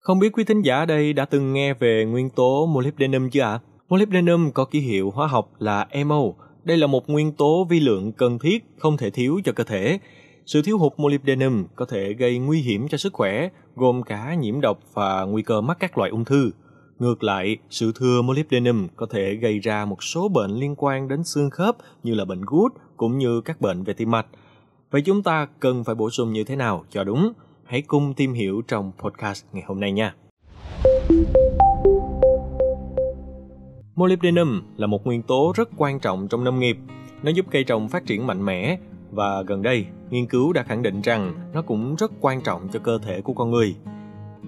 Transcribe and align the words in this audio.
Không 0.00 0.18
biết 0.18 0.32
quý 0.32 0.44
thính 0.44 0.62
giả 0.62 0.84
đây 0.84 1.12
đã 1.12 1.24
từng 1.24 1.52
nghe 1.52 1.74
về 1.74 2.04
nguyên 2.04 2.30
tố 2.30 2.66
molybdenum 2.66 3.28
chưa 3.28 3.40
ạ? 3.40 3.50
À? 3.50 3.60
Molybdenum 3.88 4.50
có 4.50 4.64
ký 4.64 4.80
hiệu 4.80 5.10
hóa 5.10 5.26
học 5.26 5.50
là 5.58 5.88
MO. 6.06 6.22
Đây 6.64 6.76
là 6.76 6.86
một 6.86 7.10
nguyên 7.10 7.32
tố 7.32 7.66
vi 7.70 7.80
lượng 7.80 8.12
cần 8.12 8.38
thiết, 8.38 8.64
không 8.78 8.96
thể 8.96 9.10
thiếu 9.10 9.40
cho 9.44 9.52
cơ 9.52 9.64
thể. 9.64 9.98
Sự 10.46 10.62
thiếu 10.62 10.78
hụt 10.78 10.92
molybdenum 10.96 11.64
có 11.76 11.84
thể 11.84 12.12
gây 12.12 12.38
nguy 12.38 12.60
hiểm 12.60 12.88
cho 12.88 12.98
sức 12.98 13.12
khỏe, 13.12 13.48
gồm 13.76 14.02
cả 14.02 14.34
nhiễm 14.34 14.60
độc 14.60 14.78
và 14.94 15.24
nguy 15.24 15.42
cơ 15.42 15.60
mắc 15.60 15.76
các 15.80 15.98
loại 15.98 16.10
ung 16.10 16.24
thư. 16.24 16.50
Ngược 16.98 17.22
lại, 17.22 17.56
sự 17.70 17.92
thừa 17.94 18.22
molybdenum 18.22 18.88
có 18.96 19.06
thể 19.10 19.34
gây 19.34 19.58
ra 19.58 19.84
một 19.84 20.02
số 20.02 20.28
bệnh 20.28 20.50
liên 20.50 20.74
quan 20.76 21.08
đến 21.08 21.24
xương 21.24 21.50
khớp 21.50 21.76
như 22.02 22.14
là 22.14 22.24
bệnh 22.24 22.42
gút 22.46 22.72
cũng 22.96 23.18
như 23.18 23.40
các 23.40 23.60
bệnh 23.60 23.82
về 23.82 23.94
tim 23.94 24.10
mạch. 24.10 24.26
Vậy 24.90 25.02
chúng 25.02 25.22
ta 25.22 25.48
cần 25.60 25.84
phải 25.84 25.94
bổ 25.94 26.10
sung 26.10 26.32
như 26.32 26.44
thế 26.44 26.56
nào 26.56 26.84
cho 26.90 27.04
đúng? 27.04 27.32
Hãy 27.70 27.82
cùng 27.82 28.14
tìm 28.14 28.32
hiểu 28.32 28.62
trong 28.68 28.92
podcast 28.98 29.44
ngày 29.52 29.64
hôm 29.66 29.80
nay 29.80 29.92
nha. 29.92 30.14
Molybdenum 33.94 34.62
là 34.76 34.86
một 34.86 35.06
nguyên 35.06 35.22
tố 35.22 35.52
rất 35.56 35.68
quan 35.76 36.00
trọng 36.00 36.28
trong 36.28 36.44
nông 36.44 36.58
nghiệp. 36.58 36.76
Nó 37.22 37.30
giúp 37.30 37.46
cây 37.50 37.64
trồng 37.64 37.88
phát 37.88 38.06
triển 38.06 38.26
mạnh 38.26 38.44
mẽ 38.44 38.78
và 39.10 39.42
gần 39.42 39.62
đây, 39.62 39.86
nghiên 40.10 40.26
cứu 40.26 40.52
đã 40.52 40.62
khẳng 40.62 40.82
định 40.82 41.00
rằng 41.00 41.50
nó 41.54 41.62
cũng 41.62 41.96
rất 41.96 42.12
quan 42.20 42.40
trọng 42.42 42.68
cho 42.72 42.80
cơ 42.80 42.98
thể 42.98 43.20
của 43.20 43.32
con 43.32 43.50
người. 43.50 43.76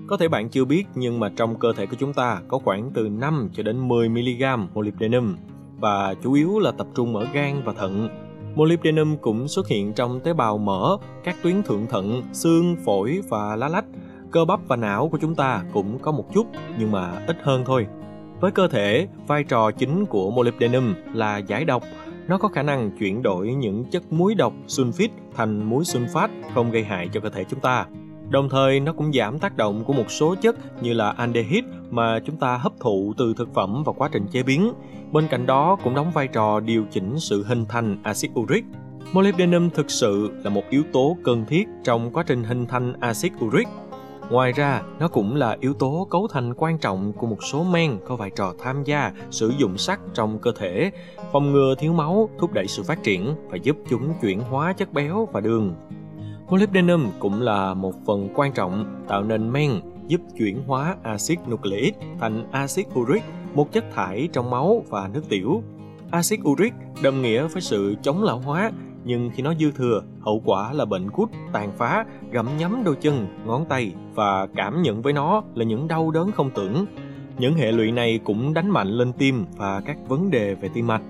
Có 0.06 0.16
thể 0.16 0.28
bạn 0.28 0.48
chưa 0.48 0.64
biết 0.64 0.84
nhưng 0.94 1.20
mà 1.20 1.32
trong 1.36 1.58
cơ 1.58 1.72
thể 1.76 1.86
của 1.86 1.96
chúng 1.98 2.12
ta 2.12 2.40
có 2.48 2.58
khoảng 2.58 2.90
từ 2.94 3.08
5 3.08 3.48
cho 3.52 3.62
đến 3.62 3.88
10 3.88 4.08
mg 4.08 4.42
molybdenum 4.74 5.36
và 5.78 6.14
chủ 6.22 6.32
yếu 6.32 6.58
là 6.58 6.72
tập 6.72 6.86
trung 6.94 7.16
ở 7.16 7.26
gan 7.32 7.62
và 7.64 7.72
thận. 7.72 8.08
Molybdenum 8.54 9.16
cũng 9.16 9.48
xuất 9.48 9.68
hiện 9.68 9.92
trong 9.92 10.20
tế 10.20 10.32
bào 10.32 10.58
mỡ, 10.58 10.96
các 11.24 11.36
tuyến 11.42 11.62
thượng 11.62 11.86
thận, 11.86 12.22
xương, 12.32 12.76
phổi 12.84 13.20
và 13.28 13.56
lá 13.56 13.68
lách. 13.68 13.84
Cơ 14.30 14.44
bắp 14.44 14.60
và 14.68 14.76
não 14.76 15.08
của 15.08 15.18
chúng 15.20 15.34
ta 15.34 15.62
cũng 15.72 15.98
có 15.98 16.12
một 16.12 16.34
chút 16.34 16.46
nhưng 16.78 16.92
mà 16.92 17.24
ít 17.26 17.36
hơn 17.42 17.62
thôi. 17.66 17.86
Với 18.40 18.50
cơ 18.50 18.68
thể, 18.68 19.08
vai 19.26 19.44
trò 19.44 19.70
chính 19.70 20.06
của 20.06 20.30
molybdenum 20.30 20.94
là 21.14 21.38
giải 21.38 21.64
độc. 21.64 21.82
Nó 22.28 22.38
có 22.38 22.48
khả 22.48 22.62
năng 22.62 22.90
chuyển 22.98 23.22
đổi 23.22 23.54
những 23.54 23.84
chất 23.84 24.12
muối 24.12 24.34
độc 24.34 24.52
sulfit 24.66 25.08
thành 25.34 25.70
muối 25.70 25.84
sulfat, 25.84 26.28
không 26.54 26.70
gây 26.70 26.84
hại 26.84 27.08
cho 27.12 27.20
cơ 27.20 27.30
thể 27.30 27.44
chúng 27.50 27.60
ta. 27.60 27.86
Đồng 28.30 28.48
thời 28.48 28.80
nó 28.80 28.92
cũng 28.92 29.12
giảm 29.12 29.38
tác 29.38 29.56
động 29.56 29.84
của 29.84 29.92
một 29.92 30.10
số 30.10 30.34
chất 30.34 30.82
như 30.82 30.92
là 30.92 31.10
aldehyde 31.10 31.68
mà 31.92 32.20
chúng 32.20 32.36
ta 32.36 32.56
hấp 32.56 32.72
thụ 32.80 33.14
từ 33.16 33.34
thực 33.36 33.54
phẩm 33.54 33.82
và 33.86 33.92
quá 33.92 34.08
trình 34.12 34.26
chế 34.32 34.42
biến. 34.42 34.72
Bên 35.12 35.28
cạnh 35.28 35.46
đó 35.46 35.76
cũng 35.84 35.94
đóng 35.94 36.10
vai 36.10 36.28
trò 36.28 36.60
điều 36.60 36.84
chỉnh 36.90 37.20
sự 37.20 37.44
hình 37.44 37.64
thành 37.68 37.98
axit 38.02 38.30
uric. 38.40 38.64
Molybdenum 39.12 39.70
thực 39.70 39.90
sự 39.90 40.30
là 40.44 40.50
một 40.50 40.62
yếu 40.70 40.82
tố 40.92 41.16
cần 41.24 41.44
thiết 41.48 41.68
trong 41.84 42.10
quá 42.12 42.24
trình 42.26 42.44
hình 42.44 42.66
thành 42.66 42.92
axit 43.00 43.32
uric. 43.44 43.68
Ngoài 44.30 44.52
ra, 44.52 44.82
nó 44.98 45.08
cũng 45.08 45.36
là 45.36 45.56
yếu 45.60 45.74
tố 45.74 46.06
cấu 46.10 46.28
thành 46.32 46.54
quan 46.54 46.78
trọng 46.78 47.12
của 47.12 47.26
một 47.26 47.38
số 47.52 47.64
men 47.64 47.98
có 48.06 48.16
vai 48.16 48.30
trò 48.30 48.54
tham 48.58 48.84
gia 48.84 49.12
sử 49.30 49.52
dụng 49.58 49.78
sắt 49.78 50.00
trong 50.14 50.38
cơ 50.38 50.52
thể, 50.58 50.90
phòng 51.32 51.52
ngừa 51.52 51.74
thiếu 51.78 51.92
máu, 51.92 52.28
thúc 52.38 52.52
đẩy 52.52 52.66
sự 52.66 52.82
phát 52.82 53.02
triển 53.02 53.34
và 53.50 53.56
giúp 53.56 53.76
chúng 53.90 54.14
chuyển 54.22 54.40
hóa 54.40 54.72
chất 54.72 54.92
béo 54.92 55.28
và 55.32 55.40
đường. 55.40 55.74
Molybdenum 56.48 57.06
cũng 57.18 57.42
là 57.42 57.74
một 57.74 57.94
phần 58.06 58.28
quan 58.34 58.52
trọng 58.52 59.04
tạo 59.08 59.22
nên 59.22 59.52
men 59.52 59.80
giúp 60.08 60.20
chuyển 60.38 60.62
hóa 60.66 60.96
axit 61.02 61.38
nucleic 61.50 61.94
thành 62.20 62.44
axit 62.52 62.86
uric, 62.98 63.22
một 63.54 63.72
chất 63.72 63.84
thải 63.94 64.28
trong 64.32 64.50
máu 64.50 64.84
và 64.88 65.10
nước 65.14 65.28
tiểu. 65.28 65.62
Axit 66.10 66.40
uric 66.48 66.72
đồng 67.02 67.22
nghĩa 67.22 67.46
với 67.46 67.62
sự 67.62 67.94
chống 68.02 68.22
lão 68.22 68.38
hóa, 68.38 68.70
nhưng 69.04 69.30
khi 69.34 69.42
nó 69.42 69.54
dư 69.54 69.70
thừa, 69.70 70.02
hậu 70.20 70.42
quả 70.44 70.72
là 70.72 70.84
bệnh 70.84 71.08
gút 71.12 71.28
tàn 71.52 71.72
phá, 71.78 72.04
gặm 72.30 72.46
nhấm 72.58 72.82
đôi 72.84 72.96
chân, 72.96 73.26
ngón 73.46 73.64
tay 73.64 73.92
và 74.14 74.46
cảm 74.56 74.82
nhận 74.82 75.02
với 75.02 75.12
nó 75.12 75.42
là 75.54 75.64
những 75.64 75.88
đau 75.88 76.10
đớn 76.10 76.32
không 76.32 76.50
tưởng. 76.54 76.86
Những 77.38 77.54
hệ 77.54 77.72
lụy 77.72 77.92
này 77.92 78.20
cũng 78.24 78.54
đánh 78.54 78.70
mạnh 78.70 78.88
lên 78.88 79.12
tim 79.12 79.44
và 79.56 79.80
các 79.80 79.96
vấn 80.08 80.30
đề 80.30 80.54
về 80.54 80.68
tim 80.74 80.86
mạch. 80.86 81.02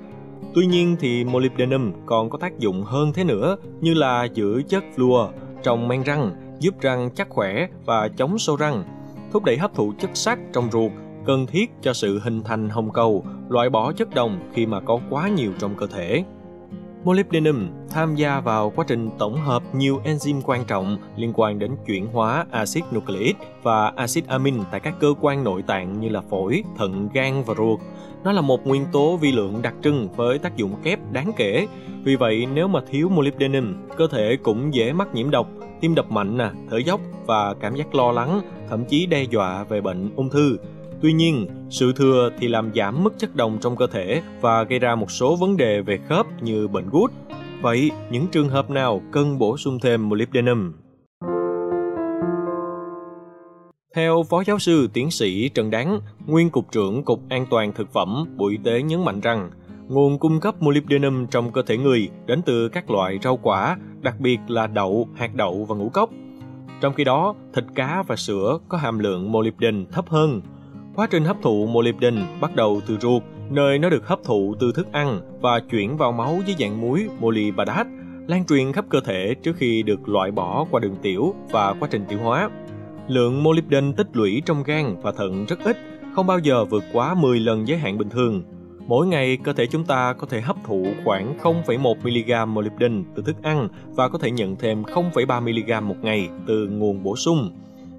Tuy 0.55 0.67
nhiên 0.67 0.97
thì 1.01 1.25
molybdenum 1.25 1.93
còn 2.07 2.31
có 2.31 2.39
tác 2.39 2.59
dụng 2.59 2.83
hơn 2.83 3.13
thế 3.13 3.25
nữa 3.25 3.57
như 3.81 3.95
là 3.95 4.25
giữ 4.25 4.63
chất 4.69 4.85
fluor 4.97 5.29
trong 5.63 5.89
men 5.89 6.03
răng, 6.03 6.31
giúp 6.63 6.81
răng 6.81 7.11
chắc 7.15 7.29
khỏe 7.31 7.67
và 7.85 8.09
chống 8.09 8.39
sâu 8.39 8.57
răng, 8.57 8.85
thúc 9.33 9.45
đẩy 9.45 9.57
hấp 9.57 9.75
thụ 9.75 9.93
chất 9.99 10.11
sắt 10.15 10.39
trong 10.53 10.71
ruột 10.73 10.93
cần 11.27 11.47
thiết 11.47 11.71
cho 11.83 11.93
sự 11.93 12.19
hình 12.19 12.43
thành 12.43 12.69
hồng 12.69 12.93
cầu, 12.93 13.25
loại 13.49 13.71
bỏ 13.71 13.93
chất 13.93 14.15
đồng 14.15 14.51
khi 14.53 14.67
mà 14.67 14.81
có 14.81 15.01
quá 15.11 15.29
nhiều 15.29 15.53
trong 15.59 15.75
cơ 15.75 15.87
thể. 15.87 16.25
Molybdenum 17.05 17.69
tham 17.91 18.15
gia 18.15 18.41
vào 18.41 18.73
quá 18.77 18.85
trình 18.89 19.11
tổng 19.19 19.37
hợp 19.37 19.63
nhiều 19.75 20.01
enzyme 20.05 20.41
quan 20.45 20.65
trọng 20.65 20.99
liên 21.17 21.33
quan 21.35 21.59
đến 21.59 21.77
chuyển 21.87 22.07
hóa 22.07 22.47
axit 22.51 22.85
nucleic 22.95 23.37
và 23.63 23.93
axit 23.97 24.27
amin 24.27 24.55
tại 24.71 24.81
các 24.81 24.95
cơ 25.01 25.15
quan 25.21 25.45
nội 25.45 25.63
tạng 25.63 26.01
như 26.01 26.09
là 26.09 26.21
phổi, 26.21 26.65
thận, 26.79 27.09
gan 27.15 27.43
và 27.47 27.55
ruột. 27.55 27.81
Nó 28.25 28.33
là 28.33 28.41
một 28.41 28.67
nguyên 28.67 28.87
tố 28.93 29.17
vi 29.17 29.33
lượng 29.33 29.63
đặc 29.63 29.75
trưng 29.83 30.09
với 30.17 30.39
tác 30.39 30.57
dụng 30.57 30.75
kép 30.83 30.99
đáng 31.13 31.33
kể. 31.37 31.67
Vì 32.05 32.17
vậy, 32.17 32.47
nếu 32.55 32.69
mà 32.69 32.81
thiếu 32.91 33.09
molybdenum, 33.09 33.75
cơ 33.97 34.07
thể 34.11 34.37
cũng 34.43 34.75
dễ 34.75 34.93
mắc 34.93 35.15
nhiễm 35.15 35.31
độc, 35.31 35.49
tim 35.83 35.95
đập 35.95 36.11
mạnh, 36.11 36.37
nè, 36.39 36.51
thở 36.71 36.77
dốc 36.77 37.01
và 37.27 37.55
cảm 37.61 37.77
giác 37.77 37.95
lo 37.95 38.13
lắng, 38.13 38.41
thậm 38.69 38.85
chí 38.85 39.07
đe 39.07 39.23
dọa 39.23 39.65
về 39.65 39.81
bệnh 39.81 40.11
ung 40.17 40.31
thư. 40.31 40.57
Tuy 41.01 41.13
nhiên, 41.13 41.47
sự 41.71 41.93
thừa 41.97 42.31
thì 42.39 42.49
làm 42.49 42.71
giảm 42.75 43.05
mức 43.05 43.19
chất 43.19 43.37
đồng 43.37 43.59
trong 43.61 43.77
cơ 43.77 43.87
thể 43.87 44.23
và 44.41 44.63
gây 44.63 44.79
ra 44.79 44.95
một 44.95 45.11
số 45.11 45.37
vấn 45.37 45.57
đề 45.57 45.81
về 45.81 45.99
khớp 46.09 46.27
như 46.43 46.69
bệnh 46.69 46.91
gút. 46.91 47.13
Vậy, 47.63 47.91
những 48.11 48.27
trường 48.27 48.49
hợp 48.49 48.71
nào 48.71 49.03
cần 49.13 49.39
bổ 49.39 49.57
sung 49.57 49.79
thêm 49.83 50.09
molybdenum? 50.09 50.73
Theo 53.95 54.23
Phó 54.31 54.43
Giáo 54.47 54.59
sư 54.59 54.89
Tiến 54.93 55.11
sĩ 55.11 55.49
Trần 55.49 55.71
Đáng, 55.71 56.01
nguyên 56.27 56.51
Cục 56.51 56.73
trưởng 56.73 57.05
Cục 57.05 57.21
An 57.29 57.47
toàn 57.51 57.73
Thực 57.73 57.93
phẩm 57.93 58.25
Bộ 58.37 58.49
Y 58.49 58.57
tế 58.65 58.83
nhấn 58.83 59.05
mạnh 59.05 59.21
rằng, 59.21 59.51
nguồn 59.89 60.19
cung 60.19 60.41
cấp 60.41 60.55
molybdenum 60.63 61.27
trong 61.27 61.53
cơ 61.53 61.63
thể 61.67 61.77
người 61.77 62.09
đến 62.27 62.43
từ 62.47 62.69
các 62.69 62.91
loại 62.91 63.19
rau 63.23 63.37
quả, 63.37 63.77
đặc 64.03 64.21
biệt 64.21 64.39
là 64.49 64.67
đậu, 64.67 65.09
hạt 65.15 65.35
đậu 65.35 65.65
và 65.65 65.75
ngũ 65.77 65.89
cốc. 65.89 66.11
Trong 66.81 66.95
khi 66.95 67.05
đó, 67.05 67.35
thịt 67.55 67.65
cá 67.75 68.03
và 68.03 68.17
sữa 68.17 68.59
có 68.69 68.79
hàm 68.79 68.99
lượng 68.99 69.33
molybden 69.33 69.87
thấp 69.93 70.09
hơn. 70.09 70.41
Quá 70.95 71.07
trình 71.11 71.25
hấp 71.25 71.37
thụ 71.43 71.67
molybden 71.67 72.25
bắt 72.41 72.57
đầu 72.57 72.81
từ 72.87 72.99
ruột, 73.01 73.23
nơi 73.51 73.79
nó 73.79 73.91
được 73.91 74.07
hấp 74.07 74.25
thụ 74.25 74.55
từ 74.61 74.73
thức 74.73 74.93
ăn 74.93 75.21
và 75.41 75.61
chuyển 75.71 75.97
vào 75.97 76.13
máu 76.13 76.39
dưới 76.47 76.57
dạng 76.59 76.81
muối 76.81 77.09
molybdate, 77.21 77.91
lan 78.27 78.45
truyền 78.45 78.73
khắp 78.73 78.85
cơ 78.89 79.01
thể 79.01 79.35
trước 79.43 79.57
khi 79.57 79.83
được 79.83 80.09
loại 80.09 80.31
bỏ 80.31 80.67
qua 80.71 80.81
đường 80.81 80.97
tiểu 81.03 81.35
và 81.51 81.75
quá 81.81 81.89
trình 81.91 82.05
tiêu 82.09 82.19
hóa. 82.19 82.51
Lượng 83.09 83.43
molybden 83.43 83.93
tích 83.93 84.09
lũy 84.13 84.43
trong 84.47 84.63
gan 84.63 84.97
và 85.03 85.13
thận 85.13 85.45
rất 85.45 85.59
ít, 85.65 85.77
không 86.15 86.27
bao 86.27 86.39
giờ 86.39 86.65
vượt 86.65 86.85
quá 86.93 87.15
10 87.15 87.41
lần 87.41 87.69
giới 87.69 87.79
hạn 87.79 87.99
bình 87.99 88.11
thường. 88.11 88.43
Mỗi 88.87 89.07
ngày, 89.07 89.39
cơ 89.45 89.53
thể 89.53 89.67
chúng 89.67 89.85
ta 89.85 90.13
có 90.13 90.27
thể 90.27 90.41
hấp 90.41 90.57
thụ 90.65 90.87
khoảng 91.05 91.39
0,1 91.39 91.95
mg 92.03 92.55
molybdenum 92.55 93.05
từ 93.15 93.23
thức 93.23 93.37
ăn 93.43 93.69
và 93.95 94.09
có 94.09 94.19
thể 94.19 94.31
nhận 94.31 94.57
thêm 94.57 94.83
0,3 94.83 95.41
mg 95.41 95.89
một 95.89 95.97
ngày 96.03 96.29
từ 96.47 96.69
nguồn 96.69 97.03
bổ 97.03 97.17
sung. 97.17 97.51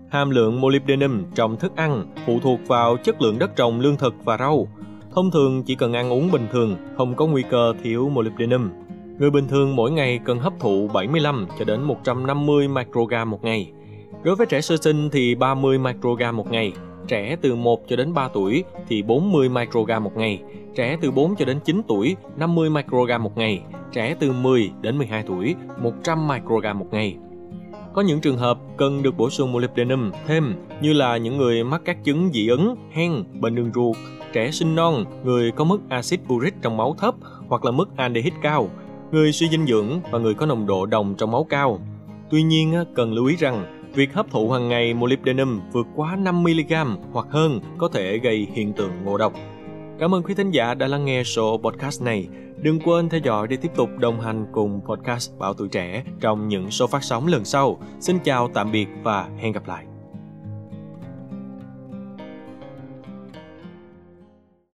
Hàm 0.09 0.29
lượng 0.29 0.61
molybdenum 0.61 1.23
trong 1.35 1.57
thức 1.57 1.75
ăn 1.75 2.05
phụ 2.25 2.39
thuộc 2.39 2.59
vào 2.67 2.97
chất 2.97 3.21
lượng 3.21 3.39
đất 3.39 3.55
trồng 3.55 3.79
lương 3.79 3.97
thực 3.97 4.13
và 4.23 4.37
rau. 4.37 4.67
Thông 5.15 5.31
thường 5.31 5.63
chỉ 5.63 5.75
cần 5.75 5.93
ăn 5.93 6.09
uống 6.09 6.31
bình 6.31 6.47
thường, 6.51 6.75
không 6.97 7.15
có 7.15 7.25
nguy 7.25 7.43
cơ 7.49 7.73
thiếu 7.83 8.09
molybdenum. 8.09 8.69
Người 9.19 9.31
bình 9.31 9.47
thường 9.47 9.75
mỗi 9.75 9.91
ngày 9.91 10.19
cần 10.25 10.39
hấp 10.39 10.53
thụ 10.59 10.89
75 10.93 11.47
cho 11.59 11.65
đến 11.65 11.81
150 11.81 12.67
microgram 12.67 13.29
một 13.29 13.43
ngày. 13.43 13.71
Đối 14.23 14.35
với 14.35 14.47
trẻ 14.47 14.61
sơ 14.61 14.77
sinh 14.77 15.09
thì 15.09 15.35
30 15.35 15.77
microgram 15.77 16.37
một 16.37 16.51
ngày, 16.51 16.71
trẻ 17.07 17.35
từ 17.41 17.55
1 17.55 17.87
cho 17.87 17.95
đến 17.95 18.13
3 18.13 18.27
tuổi 18.27 18.63
thì 18.87 19.01
40 19.01 19.49
microgram 19.49 20.03
một 20.03 20.17
ngày, 20.17 20.41
trẻ 20.75 20.97
từ 21.01 21.11
4 21.11 21.35
cho 21.35 21.45
đến 21.45 21.59
9 21.65 21.81
tuổi 21.87 22.15
50 22.37 22.69
microgram 22.69 23.23
một 23.23 23.37
ngày, 23.37 23.61
trẻ 23.91 24.15
từ 24.19 24.31
10 24.31 24.71
đến 24.81 24.97
12 24.97 25.23
tuổi 25.27 25.55
100 25.81 26.27
microgram 26.27 26.79
một 26.79 26.87
ngày. 26.91 27.17
Có 27.93 28.01
những 28.01 28.21
trường 28.21 28.37
hợp 28.37 28.57
cần 28.77 29.03
được 29.03 29.17
bổ 29.17 29.29
sung 29.29 29.51
molybdenum 29.51 30.11
thêm 30.27 30.55
như 30.81 30.93
là 30.93 31.17
những 31.17 31.37
người 31.37 31.63
mắc 31.63 31.81
các 31.85 32.03
chứng 32.03 32.29
dị 32.33 32.47
ứng, 32.47 32.75
hen, 32.91 33.23
bệnh 33.39 33.55
đường 33.55 33.71
ruột, 33.73 33.95
trẻ 34.33 34.51
sinh 34.51 34.75
non, 34.75 35.05
người 35.23 35.51
có 35.51 35.63
mức 35.63 35.79
axit 35.89 36.19
uric 36.33 36.53
trong 36.61 36.77
máu 36.77 36.95
thấp 36.99 37.15
hoặc 37.47 37.65
là 37.65 37.71
mức 37.71 37.89
aldehyde 37.95 38.37
cao, 38.41 38.69
người 39.11 39.31
suy 39.31 39.49
dinh 39.49 39.67
dưỡng 39.67 39.99
và 40.11 40.19
người 40.19 40.33
có 40.33 40.45
nồng 40.45 40.65
độ 40.65 40.85
đồng 40.85 41.15
trong 41.17 41.31
máu 41.31 41.43
cao. 41.43 41.79
Tuy 42.29 42.43
nhiên, 42.43 42.73
cần 42.95 43.13
lưu 43.13 43.25
ý 43.25 43.35
rằng 43.35 43.82
Việc 43.95 44.13
hấp 44.13 44.31
thụ 44.31 44.51
hàng 44.51 44.69
ngày 44.69 44.93
molybdenum 44.93 45.61
vượt 45.71 45.87
quá 45.95 46.17
5mg 46.17 46.95
hoặc 47.11 47.27
hơn 47.29 47.59
có 47.77 47.87
thể 47.87 48.17
gây 48.17 48.47
hiện 48.53 48.73
tượng 48.73 48.91
ngộ 49.03 49.17
độc. 49.17 49.33
Cảm 49.99 50.15
ơn 50.15 50.23
quý 50.23 50.33
thính 50.33 50.51
giả 50.51 50.73
đã 50.73 50.87
lắng 50.87 51.05
nghe 51.05 51.23
số 51.23 51.57
podcast 51.63 52.03
này. 52.03 52.27
Đừng 52.57 52.79
quên 52.79 53.09
theo 53.09 53.19
dõi 53.23 53.47
để 53.47 53.57
tiếp 53.57 53.71
tục 53.75 53.89
đồng 53.97 54.21
hành 54.21 54.45
cùng 54.51 54.81
podcast 54.85 55.31
Bảo 55.39 55.53
Tuổi 55.53 55.67
Trẻ 55.67 56.03
trong 56.21 56.47
những 56.47 56.71
số 56.71 56.87
phát 56.87 57.03
sóng 57.03 57.27
lần 57.27 57.45
sau. 57.45 57.79
Xin 57.99 58.19
chào, 58.19 58.49
tạm 58.53 58.71
biệt 58.71 58.87
và 59.03 59.29
hẹn 59.37 59.51
gặp 59.51 59.67
lại. 59.67 59.85